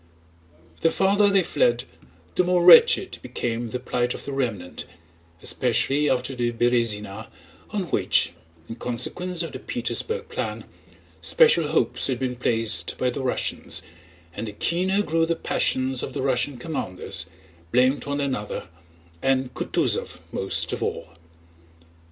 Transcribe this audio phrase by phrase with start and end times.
[0.79, 1.83] The farther they fled
[2.33, 4.85] the more wretched became the plight of the remnant,
[5.43, 7.27] especially after the Berëzina,
[7.69, 8.33] on which
[8.67, 10.65] (in consequence of the Petersburg plan)
[11.21, 13.83] special hopes had been placed by the Russians,
[14.33, 17.27] and the keener grew the passions of the Russian commanders,
[17.57, 18.69] who blamed one another
[19.21, 21.09] and Kutúzov most of all.